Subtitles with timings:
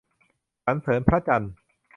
[0.65, 1.51] สรรเสริญพระจันทร์